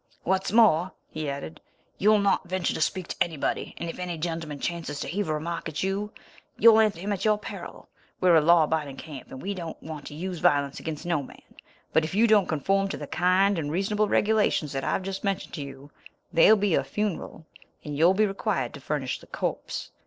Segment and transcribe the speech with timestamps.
[0.23, 1.61] "What's more," he added,
[1.99, 5.33] "you'll not venture to speak to anybody; and if any gentleman chances to heave a
[5.35, 6.11] remark at you
[6.57, 7.87] you'll answer him at your peril.
[8.19, 11.43] We're a law abiding camp, and we don't want to use violence against no man;
[11.93, 15.53] but if you don't conform to the kind and reasonable regulations that I've just mentioned
[15.53, 15.91] to you,
[16.33, 17.45] there'll be a funeral,
[17.85, 19.91] and you'll be required to furnish the corpse.